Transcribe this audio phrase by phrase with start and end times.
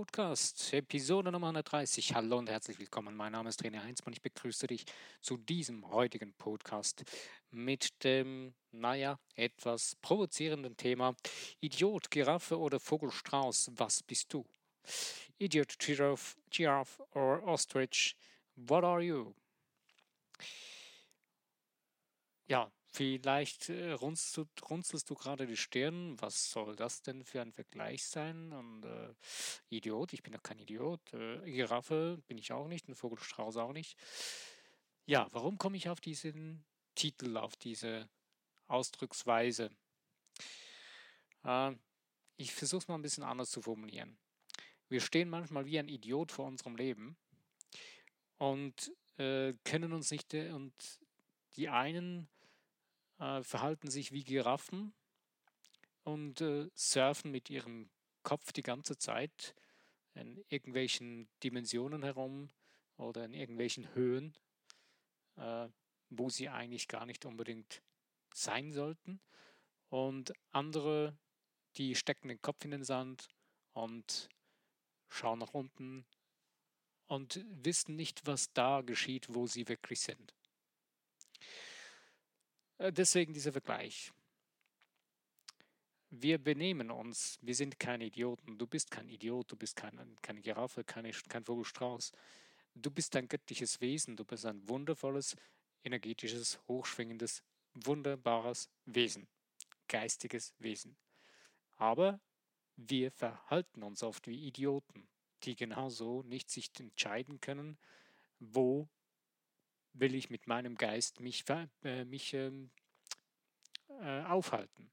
[0.00, 2.14] Podcast, Episode Nummer 130.
[2.14, 3.14] Hallo und herzlich willkommen.
[3.14, 4.14] Mein Name ist René Heinzmann.
[4.14, 4.86] Ich begrüße dich
[5.20, 7.04] zu diesem heutigen Podcast
[7.50, 11.14] mit dem, naja, etwas provozierenden Thema
[11.60, 14.46] Idiot, Giraffe oder Vogelstrauß, was bist du?
[15.36, 18.16] Idiot, Giraffe, Giraffe or Ostrich,
[18.56, 19.34] what are you?
[22.48, 26.20] Ja, Vielleicht äh, runzelst, du, runzelst du gerade die Stirn.
[26.20, 28.52] Was soll das denn für ein Vergleich sein?
[28.52, 29.14] Und äh,
[29.68, 31.00] Idiot, ich bin doch kein Idiot.
[31.12, 33.96] Äh, Giraffe bin ich auch nicht, ein Vogelstrauß auch nicht.
[35.06, 36.64] Ja, warum komme ich auf diesen
[36.96, 38.08] Titel, auf diese
[38.66, 39.70] Ausdrucksweise?
[41.44, 41.72] Äh,
[42.36, 44.18] ich versuche es mal ein bisschen anders zu formulieren.
[44.88, 47.16] Wir stehen manchmal wie ein Idiot vor unserem Leben
[48.38, 50.72] und äh, können uns nicht, äh, und
[51.56, 52.28] die einen
[53.20, 54.92] äh, verhalten sich wie Giraffen
[56.02, 57.90] und äh, surfen mit ihrem
[58.22, 59.54] Kopf die ganze Zeit
[60.14, 62.50] in irgendwelchen Dimensionen herum
[62.96, 64.34] oder in irgendwelchen Höhen,
[65.36, 65.68] äh,
[66.08, 67.82] wo sie eigentlich gar nicht unbedingt
[68.34, 69.20] sein sollten.
[69.88, 71.16] Und andere,
[71.76, 73.28] die stecken den Kopf in den Sand
[73.72, 74.28] und
[75.08, 76.06] schauen nach unten
[77.06, 80.34] und wissen nicht, was da geschieht, wo sie wirklich sind.
[82.80, 84.10] Äh, deswegen dieser Vergleich.
[86.10, 88.58] Wir benehmen uns, wir sind keine Idioten.
[88.58, 92.10] Du bist kein Idiot, du bist kein, keine Giraffe, keine, kein Vogelstrauß.
[92.74, 95.36] Du bist ein göttliches Wesen, du bist ein wundervolles,
[95.84, 97.42] energetisches, hochschwingendes,
[97.74, 99.28] wunderbares Wesen,
[99.86, 100.96] geistiges Wesen.
[101.76, 102.18] Aber
[102.76, 105.06] wir verhalten uns oft wie Idioten,
[105.44, 107.78] die genauso nicht sich entscheiden können,
[108.40, 108.88] wo
[110.00, 111.44] will ich mit meinem Geist mich,
[111.84, 112.70] äh, mich ähm,
[114.00, 114.90] äh, aufhalten.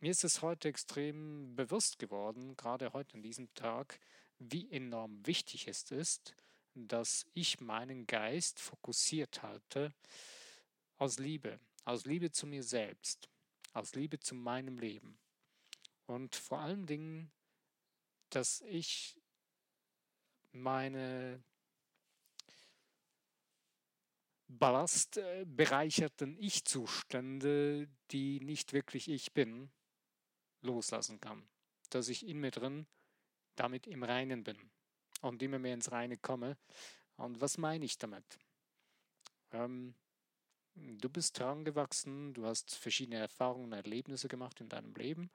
[0.00, 3.98] Mir ist es heute extrem bewusst geworden, gerade heute an diesem Tag,
[4.38, 6.36] wie enorm wichtig es ist,
[6.74, 9.92] dass ich meinen Geist fokussiert halte
[10.98, 13.28] aus Liebe, aus Liebe zu mir selbst,
[13.72, 15.18] aus Liebe zu meinem Leben.
[16.06, 17.32] Und vor allen Dingen,
[18.30, 19.20] dass ich
[20.52, 21.42] meine
[24.48, 29.70] ballastbereicherten Ich-Zustände, die nicht wirklich ich bin,
[30.62, 31.48] loslassen kann.
[31.90, 32.86] Dass ich in mir drin
[33.54, 34.70] damit im Reinen bin
[35.20, 36.56] und immer mehr ins Reine komme.
[37.16, 38.38] Und was meine ich damit?
[39.52, 39.94] Ähm,
[40.74, 45.30] du bist herangewachsen, du hast verschiedene Erfahrungen, Erlebnisse gemacht in deinem Leben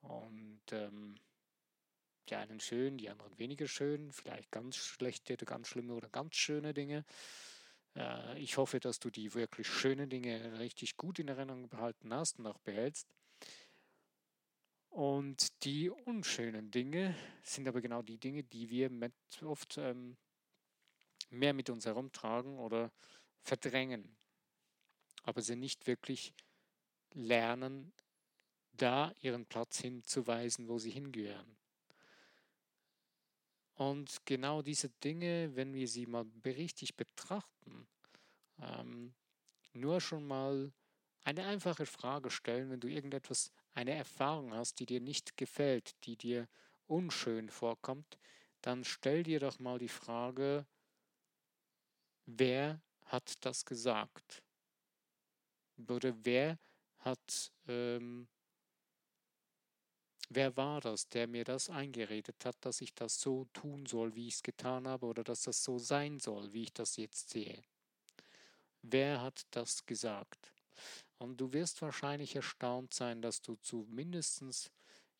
[0.00, 1.16] und ähm,
[2.28, 6.74] die einen schön, die anderen weniger schön, vielleicht ganz schlechte ganz schlimme oder ganz schöne
[6.74, 7.04] Dinge.
[7.96, 12.38] Äh, ich hoffe, dass du die wirklich schönen Dinge richtig gut in Erinnerung behalten hast
[12.38, 13.08] und auch behältst.
[14.90, 18.90] Und die unschönen Dinge sind aber genau die Dinge, die wir
[19.42, 20.16] oft ähm,
[21.28, 22.90] mehr mit uns herumtragen oder
[23.42, 24.16] verdrängen,
[25.22, 26.32] aber sie nicht wirklich
[27.12, 27.92] lernen,
[28.72, 31.55] da ihren Platz hinzuweisen, wo sie hingehören.
[33.76, 37.86] Und genau diese Dinge, wenn wir sie mal richtig betrachten,
[38.58, 39.14] ähm,
[39.74, 40.72] nur schon mal
[41.24, 46.16] eine einfache Frage stellen, wenn du irgendetwas, eine Erfahrung hast, die dir nicht gefällt, die
[46.16, 46.48] dir
[46.86, 48.16] unschön vorkommt,
[48.62, 50.66] dann stell dir doch mal die Frage,
[52.24, 54.42] wer hat das gesagt?
[55.88, 56.58] Oder wer
[57.00, 58.28] hat ähm,
[60.28, 64.26] Wer war das, der mir das eingeredet hat, dass ich das so tun soll, wie
[64.26, 67.62] ich es getan habe, oder dass das so sein soll, wie ich das jetzt sehe?
[68.82, 70.52] Wer hat das gesagt?
[71.18, 74.70] Und du wirst wahrscheinlich erstaunt sein, dass du zu mindestens,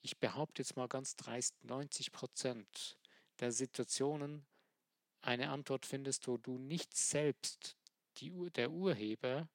[0.03, 2.99] ich behaupte jetzt mal ganz dreist, 90 Prozent
[3.39, 4.45] der Situationen
[5.23, 7.77] eine Antwort findest, wo du nicht selbst
[8.19, 9.49] die, der Urheber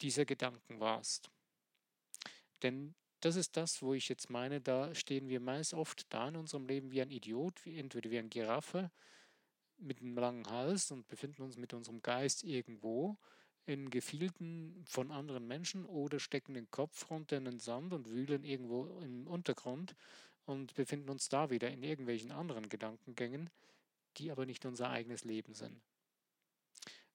[0.00, 1.30] dieser Gedanken warst.
[2.62, 6.36] Denn das ist das, wo ich jetzt meine, da stehen wir meist oft da in
[6.36, 8.90] unserem Leben wie ein Idiot, wie, entweder wie ein Giraffe
[9.78, 13.16] mit einem langen Hals und befinden uns mit unserem Geist irgendwo
[13.64, 18.42] in Gefilden von anderen Menschen oder stecken den Kopf runter in den Sand und wühlen
[18.42, 19.94] irgendwo im Untergrund
[20.44, 23.50] und befinden uns da wieder in irgendwelchen anderen Gedankengängen,
[24.16, 25.80] die aber nicht unser eigenes Leben sind.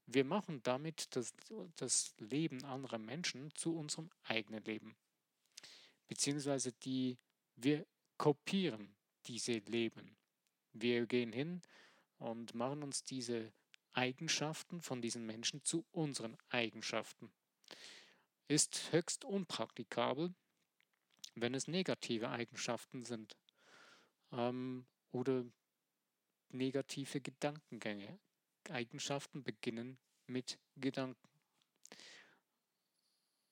[0.05, 1.33] Wir machen damit das,
[1.75, 4.95] das Leben anderer Menschen zu unserem eigenen Leben
[6.07, 7.17] beziehungsweise die,
[7.55, 7.85] wir
[8.17, 8.95] kopieren
[9.25, 10.15] diese Leben.
[10.73, 11.61] Wir gehen hin
[12.19, 13.51] und machen uns diese
[13.93, 17.31] Eigenschaften von diesen Menschen zu unseren Eigenschaften.
[18.47, 20.33] Ist höchst unpraktikabel,
[21.35, 23.35] wenn es negative Eigenschaften sind
[24.31, 25.43] ähm, oder
[26.49, 28.19] negative Gedankengänge.
[28.69, 31.36] Eigenschaften beginnen mit Gedanken.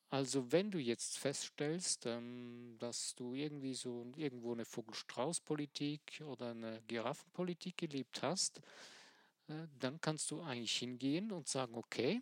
[0.09, 6.81] Also wenn du jetzt feststellst, ähm, dass du irgendwie so irgendwo eine Vogel-Strauß-Politik oder eine
[6.87, 8.61] Giraffenpolitik gelebt hast,
[9.47, 12.21] äh, dann kannst du eigentlich hingehen und sagen, okay,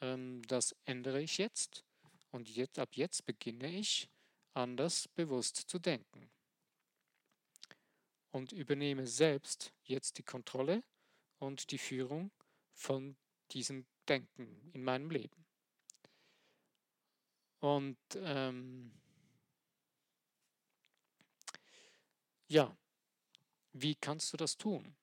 [0.00, 1.84] ähm, das ändere ich jetzt
[2.30, 4.08] und jetzt, ab jetzt beginne ich
[4.54, 6.30] anders bewusst zu denken
[8.30, 10.82] und übernehme selbst jetzt die Kontrolle
[11.38, 12.30] und die Führung
[12.72, 13.16] von
[13.52, 15.45] diesem Denken in meinem Leben.
[17.60, 18.92] Und ähm,
[22.48, 22.76] ja,
[23.72, 24.94] wie kannst du das tun?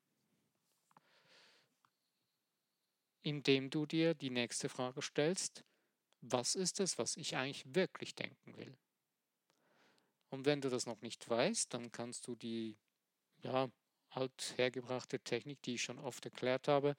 [3.22, 5.64] Indem du dir die nächste Frage stellst,
[6.22, 8.78] was ist es, was ich eigentlich wirklich denken will?
[10.30, 12.76] Und wenn du das noch nicht weißt, dann kannst du die
[13.44, 13.70] ja,
[14.10, 16.96] althergebrachte Technik, die ich schon oft erklärt habe,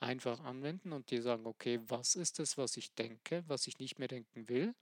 [0.00, 3.98] einfach anwenden und dir sagen, okay, was ist es, was ich denke, was ich nicht
[3.98, 4.74] mehr denken will?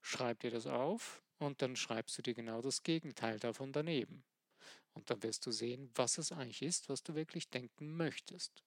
[0.00, 4.24] Schreib dir das auf und dann schreibst du dir genau das Gegenteil davon daneben.
[4.94, 8.62] Und dann wirst du sehen, was es eigentlich ist, was du wirklich denken möchtest.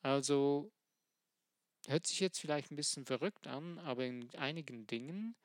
[0.00, 0.72] Also
[1.86, 5.36] hört sich jetzt vielleicht ein bisschen verrückt an, aber in einigen Dingen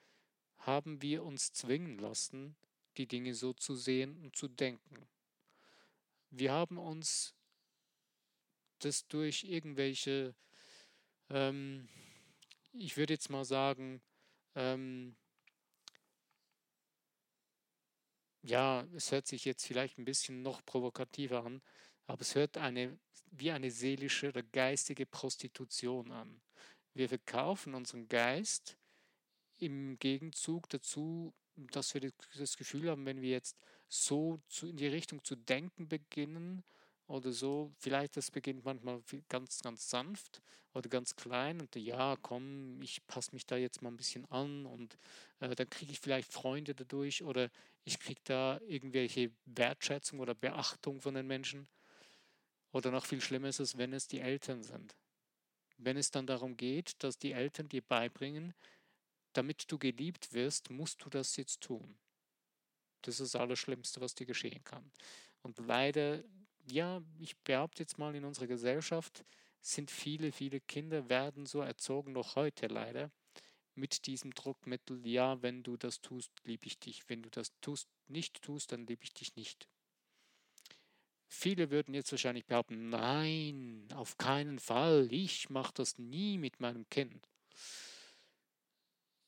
[0.57, 2.55] haben wir uns zwingen lassen,
[2.97, 5.07] die Dinge so zu sehen und zu denken.
[6.31, 7.36] Wir haben uns
[8.79, 10.35] das durch irgendwelche,
[11.29, 11.87] ähm,
[12.73, 14.01] ich würde jetzt mal sagen,
[14.55, 15.15] ähm,
[18.43, 21.61] ja, es hört sich jetzt vielleicht ein bisschen noch provokativer an,
[22.05, 22.97] aber es hört eine,
[23.31, 26.41] wie eine seelische oder geistige Prostitution an.
[26.93, 28.77] Wir verkaufen unseren Geist
[29.59, 33.57] im Gegenzug dazu dass wir das Gefühl haben, wenn wir jetzt
[33.87, 36.63] so in die Richtung zu denken beginnen
[37.07, 40.41] oder so, vielleicht das beginnt manchmal ganz, ganz sanft
[40.73, 44.65] oder ganz klein und ja, komm, ich passe mich da jetzt mal ein bisschen an
[44.65, 44.97] und
[45.39, 47.49] äh, dann kriege ich vielleicht Freunde dadurch oder
[47.85, 51.67] ich kriege da irgendwelche Wertschätzung oder Beachtung von den Menschen.
[52.71, 54.95] Oder noch viel schlimmer ist es, wenn es die Eltern sind.
[55.77, 58.53] Wenn es dann darum geht, dass die Eltern dir beibringen,
[59.33, 61.97] damit du geliebt wirst, musst du das jetzt tun.
[63.03, 64.91] Das ist das Allerschlimmste, was dir geschehen kann.
[65.43, 66.23] Und leider,
[66.71, 69.25] ja, ich behaupte jetzt mal, in unserer Gesellschaft
[69.61, 73.11] sind viele, viele Kinder, werden so erzogen, noch heute leider,
[73.75, 77.07] mit diesem Druckmittel, ja, wenn du das tust, liebe ich dich.
[77.07, 79.67] Wenn du das tust, nicht tust, dann liebe ich dich nicht.
[81.27, 86.89] Viele würden jetzt wahrscheinlich behaupten, nein, auf keinen Fall, ich mache das nie mit meinem
[86.89, 87.27] Kind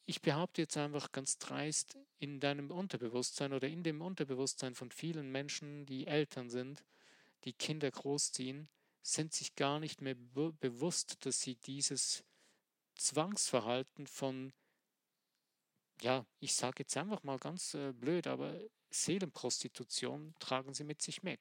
[0.09, 5.31] ich behaupte jetzt einfach ganz dreist, in deinem Unterbewusstsein oder in dem Unterbewusstsein von vielen
[5.31, 6.83] Menschen, die Eltern sind,
[7.45, 8.69] die Kinder großziehen,
[9.01, 12.23] sind sich gar nicht mehr be bewusst, dass sie dieses
[12.95, 14.53] Zwangsverhalten von,
[16.01, 18.59] ja, ich sage jetzt einfach mal ganz äh, blöd, aber
[18.89, 21.39] Seelenprostitution tragen sie mit sich mit.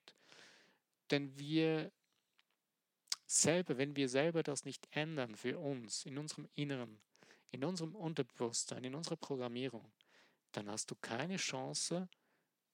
[1.10, 1.90] Denn wir
[3.26, 7.00] selber, wenn wir selber das nicht ändern für uns, in unserem Inneren,
[7.50, 9.92] in unserem Unterbewusstsein, in unserer Programmierung,
[10.52, 12.08] dann hast du keine Chance,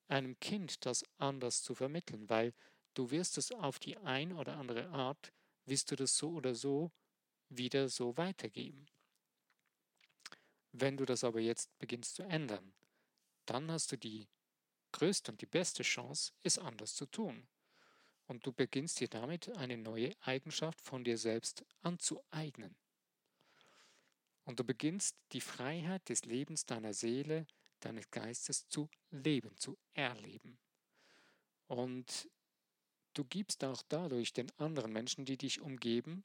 [0.08, 2.52] einem Kind das anders zu vermitteln, weil
[2.94, 5.32] du wirst es auf die ein oder andere Art,
[5.66, 6.92] wirst du das so oder so
[7.48, 8.86] wieder so weitergeben.
[10.72, 12.74] Wenn du das aber jetzt beginnst zu ändern,
[13.46, 14.28] dann hast du die
[14.92, 17.46] größte und die beste Chance, es anders zu tun.
[18.26, 22.74] Und du beginnst dir damit eine neue Eigenschaft von dir selbst anzueignen.
[24.44, 27.46] Und du beginnst die Freiheit des Lebens deiner Seele,
[27.80, 30.58] deines Geistes zu leben, zu erleben.
[31.66, 32.30] Und
[33.14, 36.24] du gibst auch dadurch den anderen Menschen, die dich umgeben,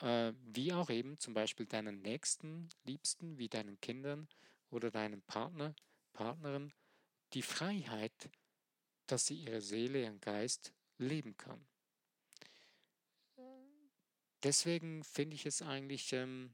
[0.00, 4.28] äh, wie auch eben zum Beispiel deinen Nächsten, Liebsten, wie deinen Kindern
[4.70, 5.74] oder deinem Partner,
[6.12, 6.72] Partnerin,
[7.34, 8.30] die Freiheit,
[9.06, 11.64] dass sie ihre Seele, ihren Geist leben kann.
[14.42, 16.52] Deswegen finde ich es eigentlich ähm,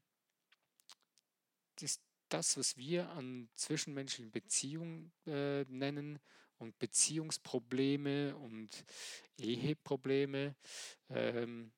[1.81, 6.19] ist das, was wir an zwischenmenschlichen Beziehungen äh, nennen
[6.59, 8.85] und Beziehungsprobleme und
[9.39, 10.55] Eheprobleme,
[11.11, 11.73] ähm,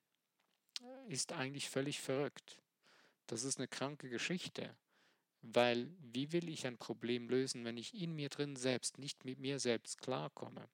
[1.07, 2.57] ist eigentlich völlig verrückt.
[3.27, 4.75] Das ist eine kranke Geschichte,
[5.41, 9.39] weil wie will ich ein Problem lösen, wenn ich in mir drin selbst nicht mit
[9.39, 10.67] mir selbst klarkomme?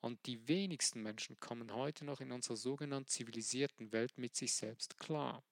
[0.00, 4.96] Und die wenigsten Menschen kommen heute noch in unserer sogenannten zivilisierten Welt mit sich selbst
[4.96, 5.42] klar.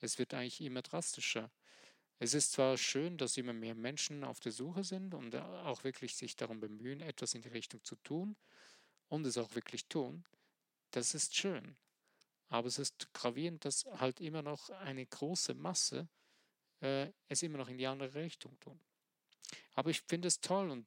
[0.00, 1.50] Es wird eigentlich immer drastischer.
[2.20, 6.16] Es ist zwar schön, dass immer mehr Menschen auf der Suche sind und auch wirklich
[6.16, 8.36] sich darum bemühen, etwas in die Richtung zu tun
[9.08, 10.24] und es auch wirklich tun.
[10.90, 11.76] Das ist schön.
[12.48, 16.08] Aber es ist gravierend, dass halt immer noch eine große Masse
[16.80, 18.80] äh, es immer noch in die andere Richtung tun.
[19.74, 20.86] Aber ich finde es toll und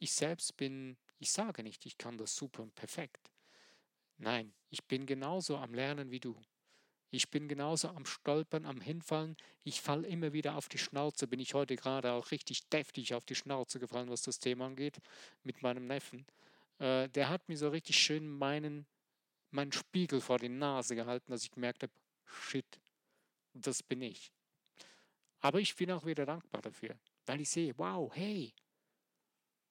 [0.00, 3.30] ich selbst bin, ich sage nicht, ich kann das super und perfekt.
[4.18, 6.40] Nein, ich bin genauso am Lernen wie du.
[7.16, 9.38] Ich bin genauso am Stolpern, am Hinfallen.
[9.64, 11.26] Ich falle immer wieder auf die Schnauze.
[11.26, 14.98] Bin ich heute gerade auch richtig deftig auf die Schnauze gefallen, was das Thema angeht,
[15.42, 16.26] mit meinem Neffen.
[16.78, 18.84] Äh, der hat mir so richtig schön meinen,
[19.50, 21.92] meinen Spiegel vor die Nase gehalten, dass ich gemerkt habe,
[22.26, 22.78] shit,
[23.54, 24.30] das bin ich.
[25.40, 28.52] Aber ich bin auch wieder dankbar dafür, weil ich sehe, wow, hey,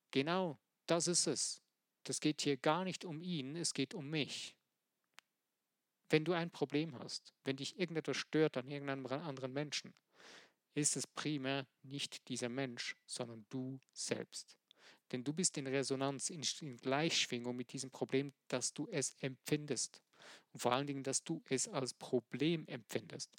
[0.09, 1.61] genau das ist es.
[2.05, 4.54] Das geht hier gar nicht um ihn, es geht um mich.
[6.09, 9.93] Wenn du ein Problem hast, wenn dich irgendetwas stört an irgendeinem anderen Menschen,
[10.74, 14.57] ist es primär nicht dieser Mensch, sondern du selbst.
[15.12, 20.01] Denn du bist in Resonanz, in, in Gleichschwingung mit diesem Problem, dass du es empfindest.
[20.51, 23.31] Und vor allen Dingen, dass du es als Problem empfindest.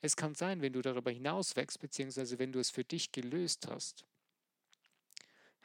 [0.00, 3.68] Es kann sein, wenn du darüber hinaus wächst, beziehungsweise wenn du es für dich gelöst
[3.68, 4.04] hast,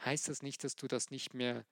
[0.06, 1.66] heißt das nicht, dass du das nicht mehr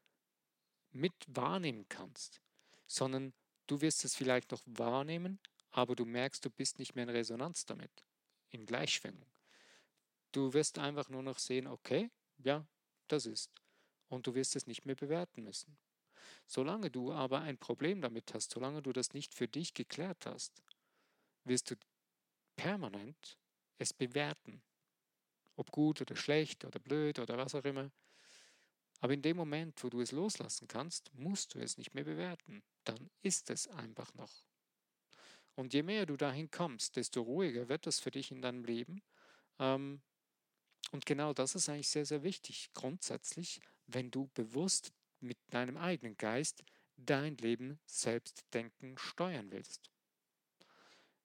[0.91, 2.41] mit wahrnehmen kannst,
[2.87, 3.33] sondern
[3.67, 5.39] Du wirst es vielleicht noch wahrnehmen,
[5.71, 8.05] aber du merkst, du bist nicht mehr in Resonanz damit,
[8.49, 9.27] in Gleichschwingung.
[10.31, 12.65] Du wirst einfach nur noch sehen, okay, ja,
[13.07, 13.51] das ist.
[14.09, 15.77] Und du wirst es nicht mehr bewerten müssen.
[16.47, 20.61] Solange du aber ein Problem damit hast, solange du das nicht für dich geklärt hast,
[21.43, 21.75] wirst du
[22.55, 23.37] permanent
[23.77, 24.61] es bewerten.
[25.55, 27.91] Ob gut oder schlecht oder blöd oder was auch immer.
[29.01, 32.63] Aber in dem Moment, wo du es loslassen kannst, musst du es nicht mehr bewerten.
[32.83, 34.45] Dann ist es einfach noch.
[35.55, 39.01] Und je mehr du dahin kommst, desto ruhiger wird das für dich in deinem Leben.
[39.59, 40.01] Ähm,
[40.91, 42.69] und genau das ist eigentlich sehr, sehr wichtig.
[42.73, 46.63] Grundsätzlich, wenn du bewusst mit deinem eigenen Geist
[46.97, 49.91] dein Leben selbst denken, steuern willst.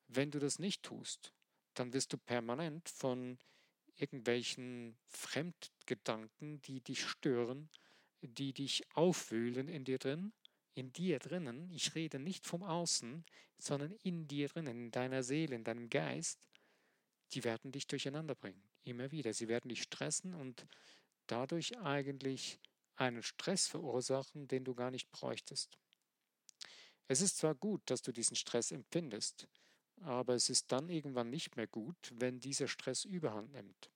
[0.09, 1.33] Wenn du das nicht tust,
[1.75, 3.39] dann wirst du permanent von
[4.00, 7.69] irgendwelchen Fremdgedanken, die dich stören,
[8.23, 10.33] die dich aufwühlen in dir drin,
[10.75, 11.71] in dir drinnen.
[11.71, 13.25] Ich rede nicht vom Außen,
[13.59, 16.49] sondern in dir drinnen, in deiner Seele, in deinem Geist.
[17.33, 19.33] Die werden dich durcheinander bringen, immer wieder.
[19.33, 20.66] Sie werden dich stressen und
[21.26, 22.59] dadurch eigentlich
[22.97, 25.78] einen Stress verursachen, den du gar nicht bräuchtest.
[27.09, 29.49] Es ist zwar gut, dass du diesen Stress empfindest,
[30.00, 33.90] aber es ist dann irgendwann nicht mehr gut, wenn dieser Stress überhand nimmt.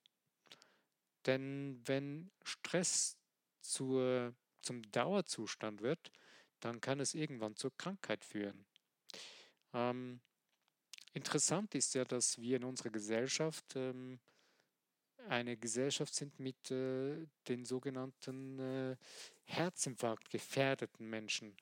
[1.25, 3.17] Denn wenn Stress
[3.61, 6.11] zur, zum Dauerzustand wird,
[6.59, 8.65] dann kann es irgendwann zur Krankheit führen.
[9.73, 10.21] Ähm,
[11.13, 14.19] interessant ist ja, dass wir in unserer Gesellschaft ähm,
[15.27, 18.97] eine Gesellschaft sind mit äh, den sogenannten äh,
[19.45, 21.57] Herzinfarkt gefährdeten Menschen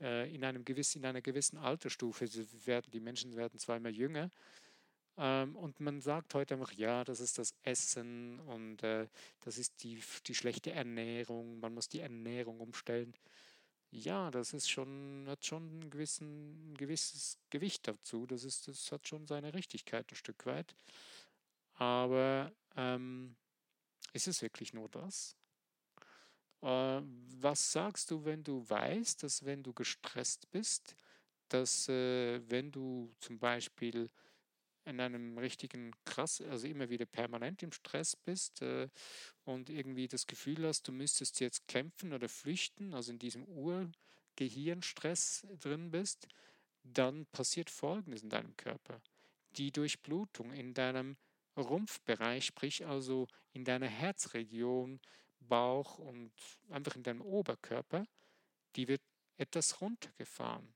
[0.00, 2.28] in, einem gewissen, in einer gewissen Altersstufe.
[2.64, 4.30] Werden, die Menschen werden immer jünger.
[5.18, 9.08] Ähm, und man sagt heute einfach, ja, das ist das Essen und äh,
[9.40, 11.58] das ist die, die schlechte Ernährung.
[11.58, 13.12] Man muss die Ernährung umstellen.
[13.90, 18.26] Ja, das ist schon, hat schon ein, gewissen, ein gewisses Gewicht dazu.
[18.26, 20.74] Das, ist, das hat schon seine Richtigkeit ein Stück weit.
[21.74, 23.34] Aber ähm,
[24.12, 25.37] ist es wirklich nur das?
[26.62, 27.02] Äh,
[27.40, 30.96] was sagst du, wenn du weißt, dass wenn du gestresst bist,
[31.48, 34.10] dass äh, wenn du zum Beispiel
[34.84, 38.88] in einem richtigen krass, also immer wieder permanent im Stress bist äh,
[39.44, 45.46] und irgendwie das Gefühl hast, du müsstest jetzt kämpfen oder flüchten, also in diesem Urgehirnstress
[45.60, 46.26] drin bist,
[46.82, 49.00] dann passiert Folgendes in deinem Körper.
[49.56, 51.16] Die Durchblutung in deinem
[51.56, 55.00] Rumpfbereich, sprich also in deiner Herzregion,
[55.48, 56.32] Bauch und
[56.70, 58.06] einfach in deinem Oberkörper,
[58.76, 59.02] die wird
[59.36, 60.74] etwas runtergefahren.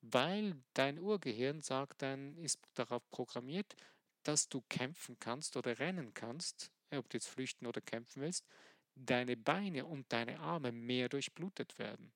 [0.00, 3.74] Weil dein Urgehirn sagt dann, ist darauf programmiert,
[4.22, 8.46] dass du kämpfen kannst oder rennen kannst, ob du jetzt flüchten oder kämpfen willst,
[8.94, 12.12] deine Beine und deine Arme mehr durchblutet werden.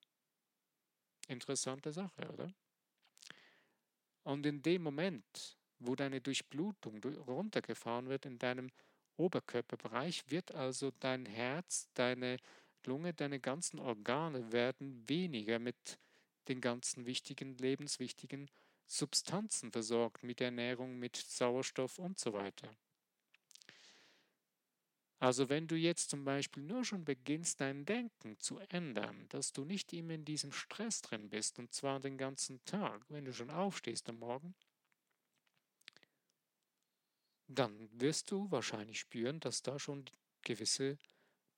[1.28, 2.52] Interessante Sache, oder?
[4.24, 8.70] Und in dem Moment, wo deine Durchblutung runtergefahren wird in deinem
[9.22, 12.38] Oberkörperbereich wird also dein Herz, deine
[12.84, 15.98] Lunge, deine ganzen Organe werden weniger mit
[16.48, 18.50] den ganzen wichtigen, lebenswichtigen
[18.84, 22.76] Substanzen versorgt, mit Ernährung, mit Sauerstoff und so weiter.
[25.20, 29.64] Also wenn du jetzt zum Beispiel nur schon beginnst, dein Denken zu ändern, dass du
[29.64, 33.50] nicht immer in diesem Stress drin bist, und zwar den ganzen Tag, wenn du schon
[33.50, 34.56] aufstehst am Morgen,
[37.49, 40.04] dann wirst du wahrscheinlich spüren, dass da schon
[40.42, 40.99] gewisse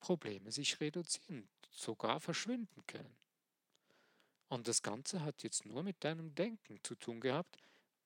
[0.00, 3.17] Probleme sich reduzieren, sogar verschwinden können.
[4.49, 7.59] Und das Ganze hat jetzt nur mit deinem Denken zu tun gehabt,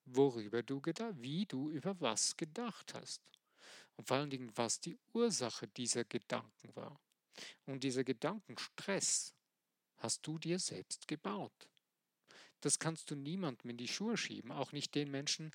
[0.04, 3.20] worüber du gedacht, wie du über was gedacht hast.
[3.96, 7.00] Und vor allen Dingen, was die Ursache dieser Gedanken war.
[7.66, 9.34] Und dieser Gedankenstress
[9.96, 11.68] hast du dir selbst gebaut.
[12.60, 15.52] Das kannst du niemandem in die Schuhe schieben, auch nicht den Menschen,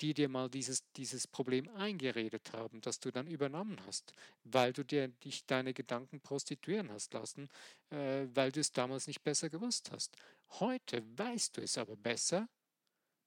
[0.00, 4.12] die dir mal dieses, dieses Problem eingeredet haben, das du dann übernommen hast,
[4.44, 7.48] weil du dir dich deine Gedanken prostituieren hast lassen,
[7.90, 10.16] äh, weil du es damals nicht besser gewusst hast.
[10.60, 12.48] Heute weißt du es aber besser,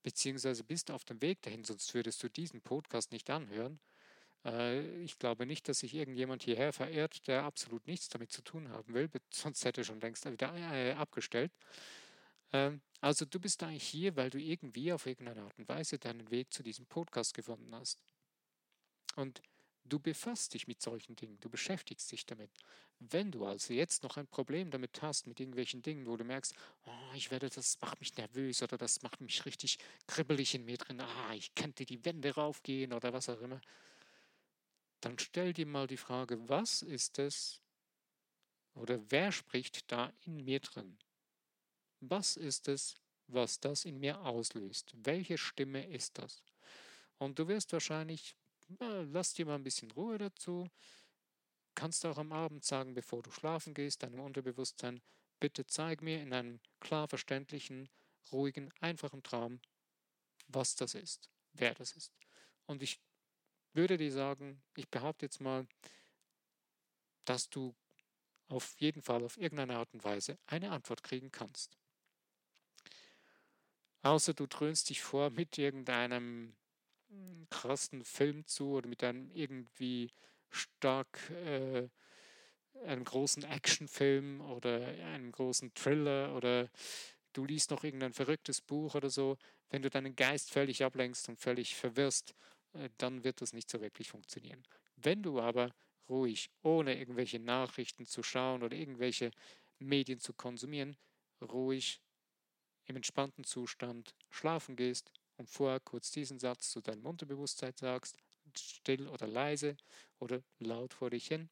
[0.04, 3.80] beziehungsweise bist auf dem Weg dahin, sonst würdest du diesen Podcast nicht anhören.
[4.46, 8.70] Äh, ich glaube nicht, dass sich irgendjemand hierher verehrt, der absolut nichts damit zu tun
[8.70, 11.52] haben will, sonst hätte er schon längst wieder äh, abgestellt.
[12.54, 16.30] Ähm, also du bist eigentlich hier, weil du irgendwie auf irgendeine Art und Weise deinen
[16.32, 18.02] Weg zu diesem Podcast gefunden hast.
[19.16, 19.42] Und
[19.86, 22.52] du befasst dich mit solchen Dingen, du beschäftigst dich damit.
[23.00, 26.54] Wenn du also jetzt noch ein Problem damit hast, mit irgendwelchen Dingen, wo du merkst,
[26.86, 29.78] oh, ich werde, das macht mich nervös oder das macht mich richtig
[30.08, 33.62] kribbelig in mir drin, ah, ich könnte die Wände raufgehen oder was auch immer,
[35.02, 37.62] dann stell dir mal die Frage, was ist es
[38.74, 40.98] oder wer spricht da in mir drin?
[42.00, 42.96] Was ist es,
[43.28, 44.94] was das in mir auslöst?
[44.96, 46.44] Welche Stimme ist das?
[47.18, 48.36] Und du wirst wahrscheinlich,
[48.80, 50.70] na, lass dir mal ein bisschen Ruhe dazu.
[51.76, 55.02] Kannst auch am Abend sagen, bevor du schlafen gehst, deinem Unterbewusstsein,
[55.40, 57.90] bitte zeig mir in einem klar verständlichen,
[58.32, 59.60] ruhigen, einfachen Traum,
[60.48, 62.12] was das ist, wer das ist.
[62.66, 63.00] Und ich
[63.74, 65.68] würde dir sagen, ich behaupte jetzt mal,
[67.26, 67.76] dass du
[68.48, 71.78] auf jeden Fall auf irgendeine Art und Weise eine Antwort kriegen kannst.
[74.02, 76.56] Außer du dröhnst dich vor mit irgendeinem
[77.10, 80.12] hm, krassen Film zu oder mit einem irgendwie
[80.50, 81.90] stark äh,
[82.86, 86.70] einem großen Actionfilm oder einem großen Thriller oder
[87.34, 89.38] du liest noch irgendein verrücktes Buch oder so,
[89.70, 92.34] wenn du deinen Geist völlig ablenkst und völlig verwirrst,
[92.74, 94.64] äh, dann wird das nicht so wirklich funktionieren.
[94.96, 95.74] Wenn du aber
[96.10, 99.32] ruhig, ohne irgendwelche Nachrichten zu schauen oder irgendwelche
[99.80, 100.96] Medien zu konsumieren,
[101.42, 102.02] ruhig
[102.88, 108.18] im entspannten Zustand schlafen gehst und vorher kurz diesen Satz zu deinem Unterbewusstsein sagst,
[108.58, 109.78] still oder leise
[110.20, 111.50] oder laut vor dich hin,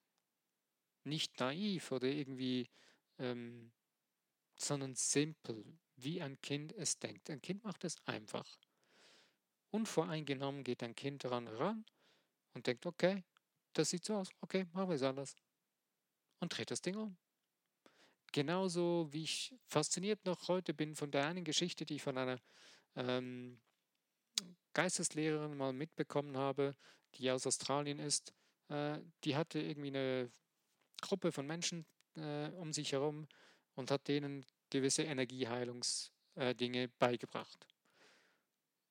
[1.04, 2.68] Nicht naiv oder irgendwie,
[3.18, 3.72] ähm,
[4.56, 7.30] sondern simpel, wie ein Kind es denkt.
[7.30, 8.46] Ein Kind macht es einfach.
[9.70, 11.84] Unvoreingenommen geht ein Kind daran ran
[12.54, 13.24] und denkt, okay,
[13.72, 15.34] das sieht so aus, okay, machen wir es anders.
[16.40, 17.16] Und dreht das Ding um.
[18.36, 22.38] Genauso wie ich fasziniert noch heute bin von der einen Geschichte, die ich von einer
[22.94, 23.58] ähm,
[24.74, 26.76] Geisteslehrerin mal mitbekommen habe,
[27.14, 28.34] die aus Australien ist.
[28.68, 30.30] Äh, die hatte irgendwie eine
[31.00, 33.26] Gruppe von Menschen äh, um sich herum
[33.74, 37.66] und hat denen gewisse Energieheilungsdinge äh, beigebracht.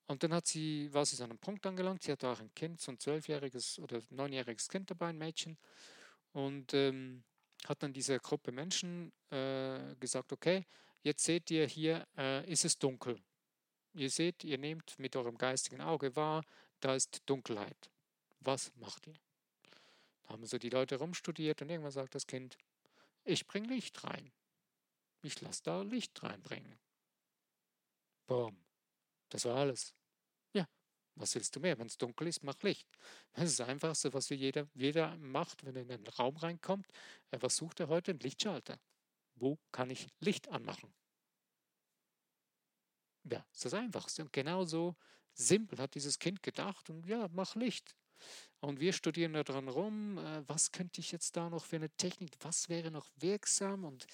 [0.07, 2.81] Und dann hat sie, war sie an einem Punkt angelangt, sie hatte auch ein Kind,
[2.81, 5.59] so ein zwölfjähriges oder neunjähriges Kind dabei, ein Mädchen.
[6.31, 7.23] Und ähm,
[7.69, 10.65] hat dann diese Gruppe Menschen äh, gesagt, okay,
[11.01, 13.21] jetzt seht ihr hier, äh, ist es dunkel.
[13.93, 16.43] Ihr seht, ihr nehmt mit eurem geistigen Auge wahr,
[16.79, 17.89] da ist Dunkelheit.
[18.39, 19.15] Was macht ihr?
[20.23, 22.57] Da haben so die Leute rumstudiert und irgendwann sagt das Kind,
[23.23, 24.31] ich bringe Licht rein.
[25.21, 26.77] Ich lasse da Licht reinbringen.
[28.27, 28.57] Boom.
[29.29, 29.93] Das war alles.
[31.15, 31.77] Was willst du mehr?
[31.77, 32.87] Wenn es dunkel ist, mach Licht.
[33.33, 36.87] Das ist das Einfachste, was jeder, jeder macht, wenn er in einen Raum reinkommt.
[37.31, 38.11] Was sucht er heute?
[38.11, 38.79] Ein Lichtschalter.
[39.35, 40.93] Wo kann ich Licht anmachen?
[43.23, 44.21] Ja, das ist das Einfachste.
[44.21, 44.95] Und genauso
[45.33, 47.95] simpel hat dieses Kind gedacht und ja, mach Licht.
[48.59, 51.89] Und wir studieren da dran rum, äh, was könnte ich jetzt da noch für eine
[51.89, 54.07] Technik, was wäre noch wirksam und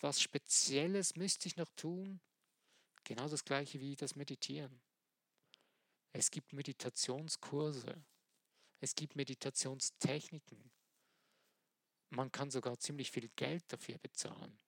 [0.00, 2.20] was Spezielles müsste ich noch tun.
[3.04, 4.80] Genau das gleiche wie das Meditieren.
[6.12, 8.02] Es gibt Meditationskurse,
[8.80, 10.70] es gibt Meditationstechniken.
[12.10, 14.58] Man kann sogar ziemlich viel Geld dafür bezahlen.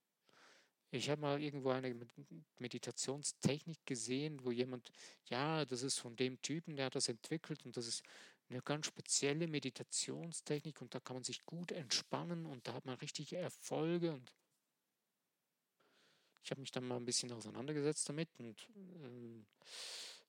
[0.94, 1.96] Ich habe mal irgendwo eine
[2.58, 4.92] Meditationstechnik gesehen, wo jemand,
[5.24, 8.04] ja, das ist von dem Typen, der hat das entwickelt und das ist
[8.50, 12.98] eine ganz spezielle Meditationstechnik und da kann man sich gut entspannen und da hat man
[12.98, 14.34] richtige Erfolge und
[16.44, 19.46] ich habe mich dann mal ein bisschen auseinandergesetzt damit und ähm,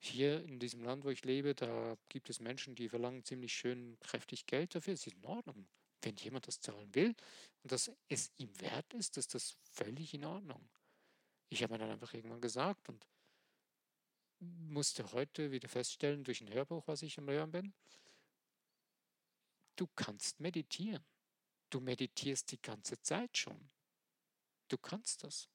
[0.06, 3.98] hier in diesem Land, wo ich lebe, da gibt es Menschen, die verlangen ziemlich schön
[4.00, 4.94] kräftig Geld dafür.
[4.94, 5.68] Das ist in Ordnung
[6.04, 7.16] wenn jemand das zahlen will
[7.63, 10.70] und dass es ihm wert ist, ist das völlig in Ordnung.
[11.50, 13.06] Ich habe mir dann einfach irgendwann gesagt und
[14.39, 17.74] musste heute wieder feststellen durch ein Hörbuch, was ich am Hören bin,
[19.76, 21.04] du kannst meditieren.
[21.70, 23.70] Du meditierst die ganze Zeit schon.
[24.68, 25.50] Du kannst das.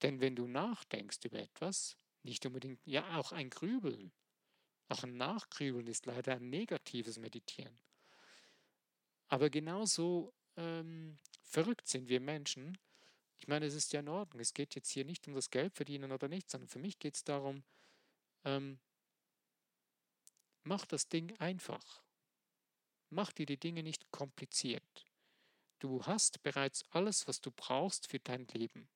[0.00, 4.12] Denn wenn du nachdenkst über etwas, nicht unbedingt, ja, auch ein Grübeln,
[4.88, 7.78] auch ein Nachgrübeln ist leider ein negatives Meditieren.
[9.28, 12.76] Aber genauso ähm, verrückt sind wir Menschen.
[13.38, 14.40] Ich meine, es ist ja in Ordnung.
[14.40, 17.14] Es geht jetzt hier nicht um das Geld verdienen oder nicht, sondern für mich geht
[17.14, 17.62] es darum,
[18.44, 18.80] ähm,
[20.64, 22.02] mach das Ding einfach.
[23.08, 25.06] Mach dir die Dinge nicht kompliziert.
[25.78, 28.88] Du hast bereits alles, was du brauchst für dein Leben.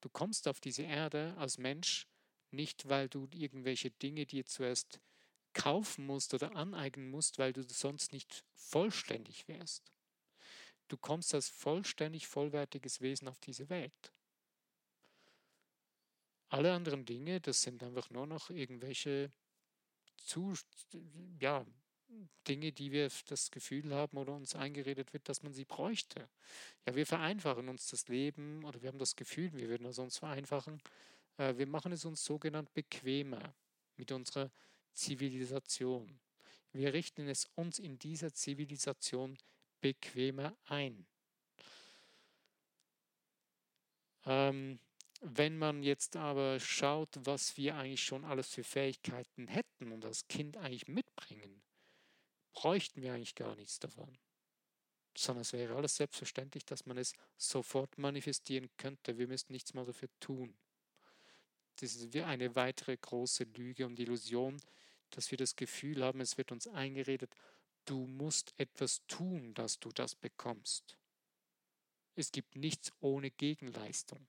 [0.00, 2.06] Du kommst auf diese Erde als Mensch
[2.52, 5.00] nicht, weil du irgendwelche Dinge dir zuerst
[5.52, 9.92] kaufen musst oder aneignen musst, weil du sonst nicht vollständig wärst.
[10.88, 14.12] Du kommst als vollständig vollwertiges Wesen auf diese Welt.
[16.48, 19.32] Alle anderen Dinge, das sind einfach nur noch irgendwelche
[20.16, 20.54] zu,
[21.38, 21.64] ja,
[22.48, 26.28] Dinge, die wir das Gefühl haben oder uns eingeredet wird, dass man sie bräuchte.
[26.86, 30.18] Ja, wir vereinfachen uns das Leben oder wir haben das Gefühl, wir würden es uns
[30.18, 30.82] vereinfachen.
[31.40, 33.54] Äh, wir machen es uns sogenannt bequemer
[33.96, 34.50] mit unserer
[34.92, 36.20] Zivilisation.
[36.72, 39.36] Wir richten es uns in dieser Zivilisation
[39.80, 41.06] bequemer ein.
[44.26, 44.78] Ähm,
[45.22, 50.28] wenn man jetzt aber schaut, was wir eigentlich schon alles für Fähigkeiten hätten und das
[50.28, 51.62] Kind eigentlich mitbringen,
[52.52, 54.18] bräuchten wir eigentlich gar nichts davon.
[55.16, 59.18] Sondern es wäre alles selbstverständlich, dass man es sofort manifestieren könnte.
[59.18, 60.54] Wir müssten nichts mal dafür tun.
[61.80, 64.60] Das ist eine weitere große Lüge und Illusion,
[65.10, 67.34] dass wir das Gefühl haben, es wird uns eingeredet,
[67.86, 70.98] du musst etwas tun, dass du das bekommst.
[72.14, 74.28] Es gibt nichts ohne Gegenleistung.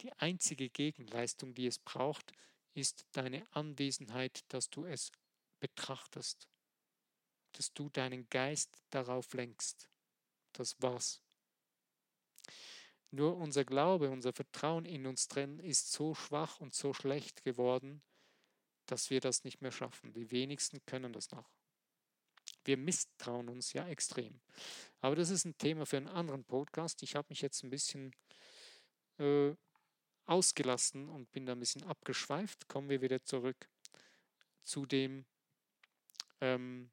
[0.00, 2.32] Die einzige Gegenleistung, die es braucht,
[2.72, 5.12] ist deine Anwesenheit, dass du es
[5.60, 6.48] betrachtest,
[7.52, 9.90] dass du deinen Geist darauf lenkst.
[10.52, 11.20] Das war's.
[13.10, 18.02] Nur unser Glaube, unser Vertrauen in uns drin ist so schwach und so schlecht geworden,
[18.86, 20.12] dass wir das nicht mehr schaffen.
[20.12, 21.50] Die wenigsten können das noch.
[22.64, 24.40] Wir misstrauen uns ja extrem.
[25.00, 27.02] Aber das ist ein Thema für einen anderen Podcast.
[27.02, 28.14] Ich habe mich jetzt ein bisschen
[29.18, 29.54] äh,
[30.26, 32.68] ausgelassen und bin da ein bisschen abgeschweift.
[32.68, 33.68] Kommen wir wieder zurück
[34.64, 35.24] zu dem,
[36.40, 36.90] ähm,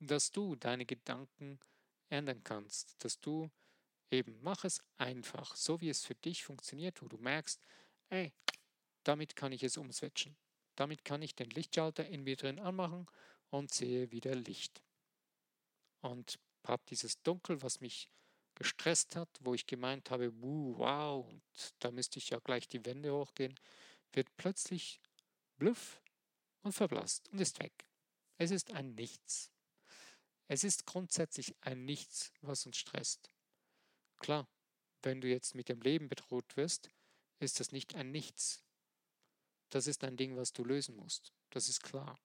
[0.00, 1.60] dass du deine Gedanken
[2.08, 3.50] ändern kannst, dass du
[4.14, 7.60] eben mach es einfach, so wie es für dich funktioniert, wo du merkst,
[8.08, 8.32] ey,
[9.04, 10.36] damit kann ich es umswitchen.
[10.76, 13.06] Damit kann ich den Lichtschalter in mir drin anmachen
[13.50, 14.82] und sehe wieder Licht.
[16.00, 18.08] Und habe dieses Dunkel, was mich
[18.54, 21.42] gestresst hat, wo ich gemeint habe, wow, und
[21.80, 23.58] da müsste ich ja gleich die Wände hochgehen,
[24.12, 25.00] wird plötzlich
[25.56, 26.02] bluff
[26.62, 27.72] und verblasst und ist weg.
[28.38, 29.50] Es ist ein Nichts.
[30.48, 33.33] Es ist grundsätzlich ein Nichts, was uns stresst.
[34.24, 34.48] Klar,
[35.02, 36.88] wenn du jetzt mit dem Leben bedroht wirst,
[37.40, 38.64] ist das nicht ein Nichts,
[39.68, 41.34] das ist ein Ding, was du lösen musst.
[41.50, 42.18] Das ist klar.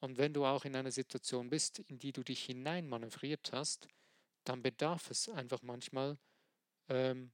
[0.00, 3.88] Und wenn du auch in einer Situation bist, in die du dich hinein manövriert hast,
[4.44, 6.18] dann bedarf es einfach manchmal
[6.88, 7.30] ähm,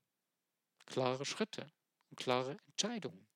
[0.84, 1.70] klare Schritte
[2.10, 3.28] und klare Entscheidungen.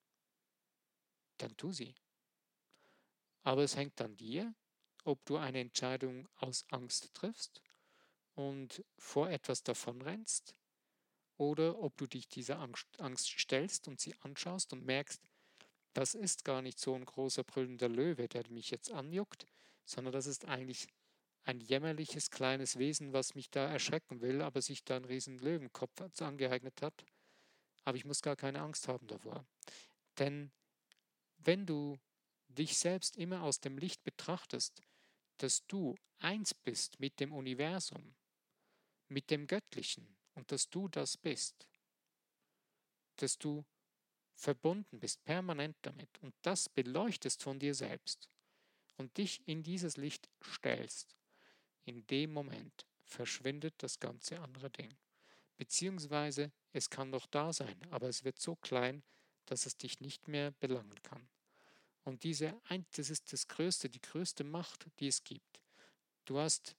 [1.36, 1.94] Dann tu sie.
[3.44, 4.52] Aber es hängt an dir
[5.04, 7.60] ob du eine Entscheidung aus Angst triffst
[8.34, 10.54] und vor etwas davonrennst
[11.36, 15.20] oder ob du dich dieser Angst stellst und sie anschaust und merkst,
[15.92, 19.46] das ist gar nicht so ein großer brüllender Löwe, der mich jetzt anjuckt,
[19.84, 20.86] sondern das ist eigentlich
[21.44, 26.00] ein jämmerliches kleines Wesen, was mich da erschrecken will, aber sich da einen riesen Löwenkopf
[26.20, 27.04] angeeignet hat.
[27.84, 29.44] Aber ich muss gar keine Angst haben davor.
[30.18, 30.52] Denn
[31.38, 31.98] wenn du
[32.48, 34.80] dich selbst immer aus dem Licht betrachtest,
[35.38, 38.14] dass du eins bist mit dem Universum,
[39.12, 41.66] mit dem Göttlichen und dass du das bist,
[43.16, 43.64] dass du
[44.34, 48.28] verbunden bist permanent damit und das beleuchtest von dir selbst
[48.96, 51.16] und dich in dieses Licht stellst,
[51.84, 54.94] in dem Moment verschwindet das ganze andere Ding.
[55.56, 59.02] Beziehungsweise es kann noch da sein, aber es wird so klein,
[59.44, 61.28] dass es dich nicht mehr belangen kann.
[62.04, 62.60] Und diese,
[62.96, 65.62] das ist das Größte, die größte Macht, die es gibt.
[66.24, 66.76] Du hast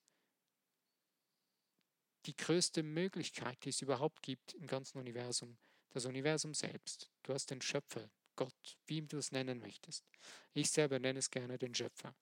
[2.26, 5.58] die größte Möglichkeit, die es überhaupt gibt im ganzen Universum,
[5.90, 7.12] das Universum selbst.
[7.24, 10.06] Du hast den Schöpfer, Gott, wie du es nennen möchtest.
[10.54, 12.16] Ich selber nenne es gerne den Schöpfer.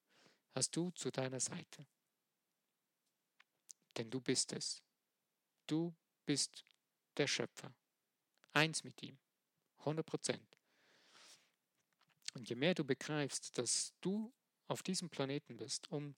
[0.54, 1.86] Hast du zu deiner Seite.
[3.96, 4.82] Denn du bist es.
[5.66, 5.94] Du
[6.26, 6.64] bist
[7.16, 7.74] der Schöpfer.
[8.52, 9.18] Eins mit ihm.
[9.78, 10.58] 100 Prozent.
[12.34, 14.32] Und je mehr du begreifst, dass du
[14.68, 16.14] auf diesem Planeten bist, um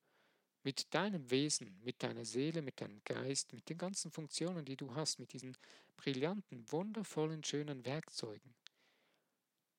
[0.65, 4.95] mit deinem Wesen, mit deiner Seele, mit deinem Geist, mit den ganzen Funktionen, die du
[4.95, 5.57] hast, mit diesen
[5.97, 8.55] brillanten, wundervollen, schönen Werkzeugen,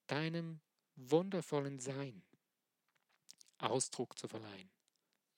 [0.08, 0.62] deinem
[0.96, 2.24] wundervollen Sein
[3.58, 4.72] Ausdruck zu verleihen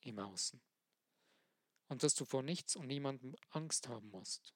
[0.02, 0.62] im Außen.
[1.88, 4.54] Und dass du vor nichts und niemandem Angst haben musst.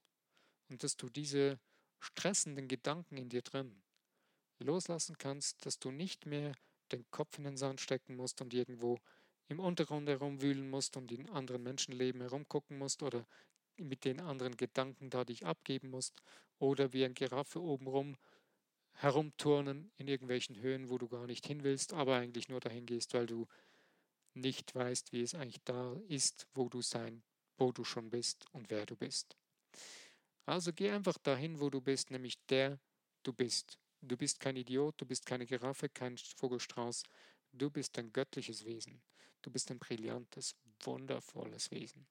[0.67, 1.59] Und dass du diese
[1.99, 3.81] stressenden Gedanken in dir drin
[4.59, 6.53] loslassen kannst, dass du nicht mehr
[6.91, 8.99] den Kopf in den Sand stecken musst und irgendwo
[9.51, 13.27] im Untergrund herumwühlen musst und in anderen Menschenleben herumgucken musst oder
[13.75, 16.21] mit den anderen Gedanken da dich abgeben musst
[16.57, 18.15] oder wie ein Giraffe obenrum
[18.93, 23.13] herumturnen in irgendwelchen Höhen, wo du gar nicht hin willst, aber eigentlich nur dahin gehst,
[23.13, 23.45] weil du
[24.33, 27.21] nicht weißt, wie es eigentlich da ist, wo du sein,
[27.57, 29.35] wo du schon bist und wer du bist.
[30.45, 32.79] Also geh einfach dahin, wo du bist, nämlich der
[33.23, 33.77] du bist.
[34.01, 37.03] Du bist kein Idiot, du bist keine Giraffe, kein Vogelstrauß.
[37.51, 39.01] Du bist ein göttliches Wesen.
[39.41, 42.07] Du bist ein brillantes, wundervolles Wesen.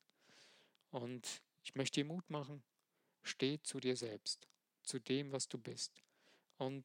[0.91, 2.63] Und ich möchte dir Mut machen,
[3.23, 4.49] steh zu dir selbst,
[4.83, 6.03] zu dem, was du bist.
[6.59, 6.85] Und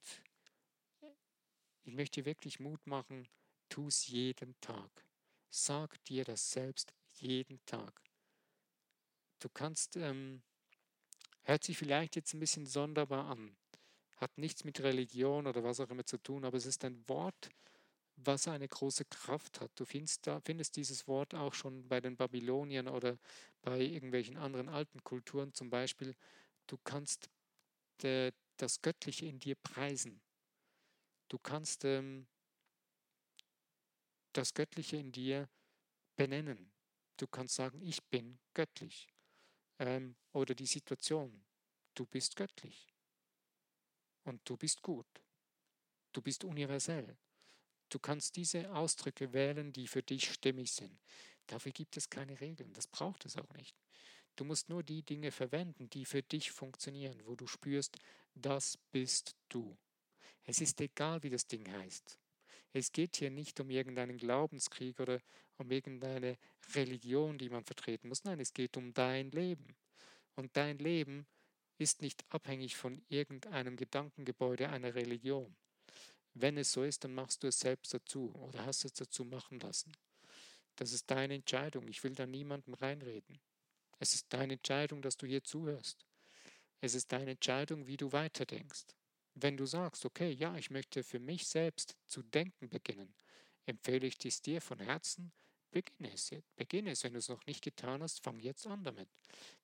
[1.84, 3.27] ich möchte dir wirklich Mut machen,
[3.69, 4.89] tu es jeden Tag.
[5.49, 8.01] Sag dir das selbst jeden Tag.
[9.39, 10.41] Du kannst, ähm,
[11.43, 13.55] hört sich vielleicht jetzt ein bisschen sonderbar an,
[14.17, 17.49] hat nichts mit Religion oder was auch immer zu tun, aber es ist ein Wort,
[18.17, 19.71] was eine große Kraft hat.
[19.75, 23.17] Du findest, da, findest dieses Wort auch schon bei den Babyloniern oder
[23.62, 26.15] bei irgendwelchen anderen alten Kulturen zum Beispiel.
[26.67, 27.30] Du kannst
[28.01, 30.21] de, das Göttliche in dir preisen.
[31.28, 32.28] Du kannst ähm,
[34.34, 35.49] das Göttliche in dir
[36.15, 36.71] benennen.
[37.17, 39.08] Du kannst sagen, ich bin göttlich.
[39.80, 41.45] Ähm, oder die Situation,
[41.95, 42.93] du bist göttlich.
[44.23, 45.08] Und du bist gut.
[46.13, 47.17] Du bist universell.
[47.89, 51.00] Du kannst diese Ausdrücke wählen, die für dich stimmig sind.
[51.48, 52.74] Dafür gibt es keine Regeln.
[52.74, 53.76] Das braucht es auch nicht.
[54.36, 57.98] Du musst nur die Dinge verwenden, die für dich funktionieren, wo du spürst,
[58.34, 59.78] das bist du.
[60.43, 62.19] Es ist egal, wie das Ding heißt.
[62.74, 65.21] Es geht hier nicht um irgendeinen Glaubenskrieg oder
[65.58, 66.38] um irgendeine
[66.74, 68.26] Religion, die man vertreten muss.
[68.26, 69.78] Nein, es geht um dein Leben.
[70.36, 71.26] Und dein Leben
[71.78, 75.56] ist nicht abhängig von irgendeinem Gedankengebäude einer Religion.
[76.38, 79.60] Wenn es so ist, dann machst du es selbst dazu oder hast es dazu machen
[79.62, 79.93] lassen.
[80.76, 81.88] Das ist deine Entscheidung.
[81.88, 83.39] Ich will da niemandem reinreden.
[84.00, 86.06] Es ist deine Entscheidung, dass du hier zuhörst.
[86.82, 88.86] Es ist deine Entscheidung, wie du weiterdenkst.
[89.34, 93.15] Wenn du sagst, okay, ja, ich möchte für mich selbst zu denken beginnen,
[93.65, 95.32] empfehle ich dies dir von Herzen,
[95.71, 96.54] beginne es jetzt.
[96.58, 97.04] Beginne es.
[97.04, 99.10] Wenn du es noch nicht getan hast, fang jetzt an damit.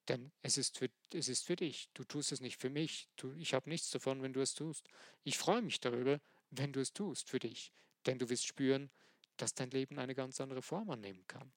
[0.07, 1.89] Denn es ist für, es ist für dich.
[1.93, 3.09] Du tust es nicht für mich.
[3.17, 4.87] Du, ich habe nichts davon, wenn du es tust.
[5.23, 6.19] Ich freue mich darüber,
[6.51, 7.71] wenn du es tust für dich.
[8.05, 8.89] Denn du wirst spüren,
[9.37, 11.51] dass dein Leben eine ganz andere Form annehmen kann.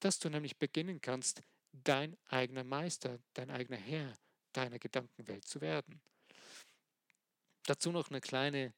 [0.00, 4.16] Dass du nämlich beginnen kannst, dein eigener Meister, dein eigener Herr
[4.52, 6.00] deiner Gedankenwelt zu werden.
[7.64, 8.72] Dazu noch eine kleine,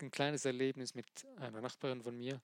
[0.00, 2.42] ein kleines Erlebnis mit einer Nachbarin von mir.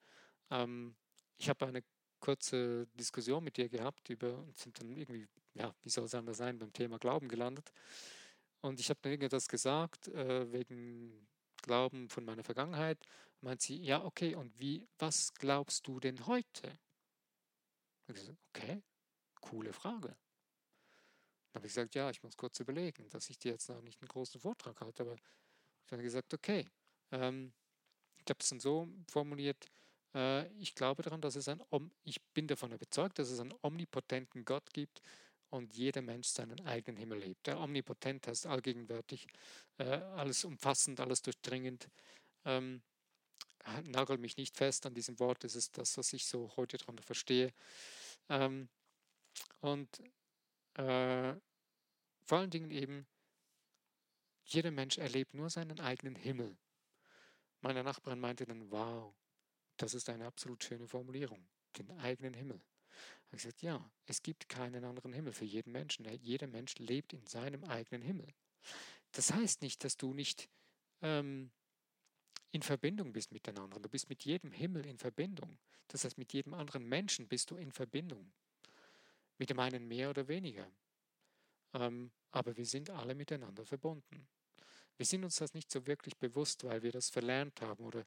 [0.50, 0.94] Ähm,
[1.36, 1.82] ich habe eine
[2.20, 6.36] kurze Diskussion mit ihr gehabt über und sind dann irgendwie, ja, wie soll es anders
[6.36, 7.72] sein, beim Thema Glauben gelandet.
[8.60, 11.26] Und ich habe dann irgendetwas gesagt, äh, wegen
[11.62, 12.98] Glauben von meiner Vergangenheit.
[13.40, 16.68] Meint sie, ja, okay, und wie, was glaubst du denn heute?
[18.06, 18.82] Und ich gesagt, okay,
[19.40, 20.08] coole Frage.
[20.08, 24.00] Dann habe ich gesagt, ja, ich muss kurz überlegen, dass ich dir jetzt noch nicht
[24.00, 26.68] einen großen Vortrag halte, aber ich habe gesagt, okay,
[27.10, 27.52] ähm,
[28.18, 29.66] ich habe es dann so formuliert,
[30.14, 31.62] äh, ich glaube daran, dass es ein,
[32.04, 35.00] ich bin davon überzeugt, dass es einen omnipotenten Gott gibt
[35.50, 37.46] und jeder Mensch seinen eigenen Himmel lebt.
[37.46, 39.26] Der omnipotent heißt allgegenwärtig,
[39.78, 41.88] äh, alles umfassend, alles durchdringend.
[42.44, 42.82] Ähm,
[43.84, 47.02] nagel mich nicht fest an diesem Wort, das ist das, was ich so heute darunter
[47.02, 47.52] verstehe.
[48.28, 48.68] Ähm,
[49.60, 50.00] und
[50.74, 51.34] äh,
[52.24, 53.06] vor allen Dingen eben,
[54.44, 56.56] jeder Mensch erlebt nur seinen eigenen Himmel.
[57.60, 59.12] Meine Nachbarin meinte dann, wow,
[59.76, 62.60] das ist eine absolut schöne Formulierung, den eigenen Himmel.
[63.30, 66.04] Habe gesagt, ja, es gibt keinen anderen Himmel für jeden Menschen.
[66.20, 68.26] Jeder Mensch lebt in seinem eigenen Himmel.
[69.12, 70.48] Das heißt nicht, dass du nicht
[71.00, 71.52] ähm,
[72.50, 73.84] in Verbindung bist mit den anderen.
[73.84, 75.58] Du bist mit jedem Himmel in Verbindung.
[75.86, 78.32] Das heißt, mit jedem anderen Menschen bist du in Verbindung.
[79.38, 80.68] Mit dem einen mehr oder weniger.
[81.74, 84.26] Ähm, aber wir sind alle miteinander verbunden.
[85.00, 88.04] Wir sind uns das nicht so wirklich bewusst, weil wir das verlernt haben oder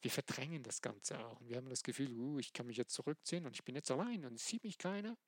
[0.00, 1.40] wir verdrängen das Ganze auch.
[1.40, 3.90] Und wir haben das Gefühl, uh, ich kann mich jetzt zurückziehen und ich bin jetzt
[3.90, 5.18] allein und es sieht mich keiner.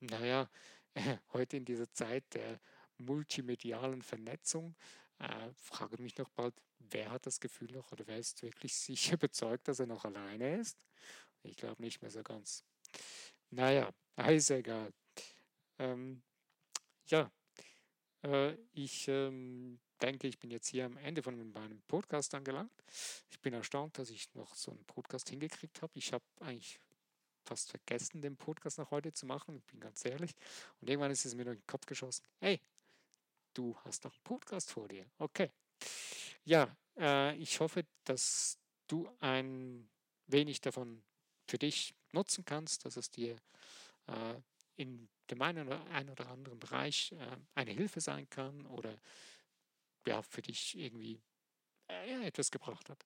[0.00, 0.48] Naja,
[0.94, 2.58] äh, heute in dieser Zeit der
[2.96, 4.74] multimedialen Vernetzung
[5.18, 9.16] äh, frage mich noch bald, wer hat das Gefühl noch oder wer ist wirklich sicher
[9.16, 10.86] überzeugt, dass er noch alleine ist?
[11.42, 12.64] Ich glaube nicht mehr so ganz.
[13.50, 13.90] Naja,
[14.28, 14.90] ist egal.
[15.78, 16.22] Ähm,
[17.08, 17.30] ja,
[18.22, 22.72] äh, ich ähm, denke, ich bin jetzt hier am Ende von meinem Podcast angelangt.
[23.30, 25.92] Ich bin erstaunt, dass ich noch so einen Podcast hingekriegt habe.
[25.94, 26.78] Ich habe eigentlich
[27.42, 30.34] fast vergessen, den Podcast noch heute zu machen, ich bin ganz ehrlich.
[30.80, 32.24] Und irgendwann ist es mir durch den Kopf geschossen.
[32.38, 32.60] Hey,
[33.54, 35.06] du hast noch einen Podcast vor dir.
[35.18, 35.50] Okay.
[36.44, 39.88] Ja, äh, ich hoffe, dass du ein
[40.26, 41.02] wenig davon
[41.46, 43.36] für dich nutzen kannst, dass es dir
[44.06, 44.34] äh,
[44.76, 48.98] in dem einen oder, einen oder anderen Bereich äh, eine Hilfe sein kann oder
[50.06, 51.20] ja, für dich irgendwie
[51.88, 53.04] äh, etwas gebracht hat.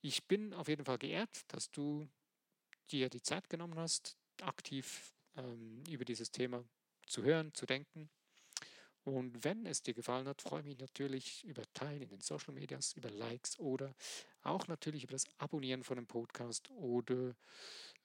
[0.00, 2.08] Ich bin auf jeden Fall geehrt, dass du
[2.90, 6.64] dir die Zeit genommen hast, aktiv ähm, über dieses Thema
[7.06, 8.10] zu hören, zu denken.
[9.04, 12.54] Und wenn es dir gefallen hat, freue ich mich natürlich über Teilen in den Social
[12.54, 13.94] Medias, über Likes oder
[14.42, 17.34] auch natürlich über das Abonnieren von dem Podcast oder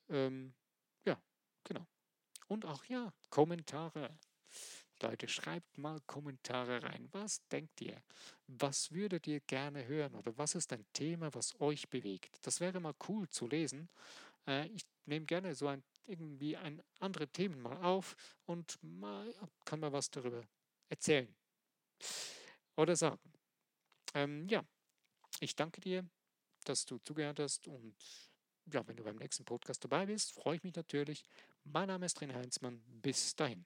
[0.09, 0.55] ähm,
[1.05, 1.21] ja,
[1.63, 1.85] genau.
[2.47, 4.17] Und auch ja, Kommentare.
[5.03, 7.07] Leute, schreibt mal Kommentare rein.
[7.11, 8.01] Was denkt ihr?
[8.47, 10.15] Was würdet ihr gerne hören?
[10.15, 12.37] Oder was ist ein Thema, was euch bewegt?
[12.41, 13.89] Das wäre mal cool zu lesen.
[14.47, 19.33] Äh, ich nehme gerne so ein, irgendwie ein andere Themen mal auf und mal,
[19.65, 20.41] kann mal was darüber
[20.89, 21.33] erzählen
[22.75, 23.19] oder sagen.
[24.13, 24.63] Ähm, ja,
[25.39, 26.07] ich danke dir,
[26.63, 27.95] dass du zugehört hast und
[28.71, 31.23] ja, wenn du beim nächsten Podcast dabei bist, freue ich mich natürlich.
[31.63, 32.81] Mein Name ist Drin Heinzmann.
[33.01, 33.65] Bis dahin.